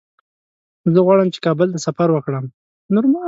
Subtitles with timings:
[0.93, 2.45] زه غواړم چې کابل ته سفر وکړم.